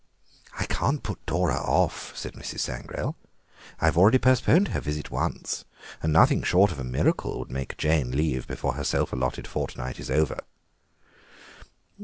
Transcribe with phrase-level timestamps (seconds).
[0.57, 2.61] "I can't put Dora off," said Mrs.
[2.61, 3.13] Sangrail.
[3.79, 5.63] "I've already postponed her visit once,
[6.01, 9.99] and nothing short of a miracle would make Jane leave before her self allotted fortnight
[9.99, 10.39] is over."